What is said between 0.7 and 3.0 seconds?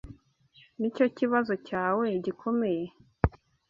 Nicyo kibazo cyawe gikomeye.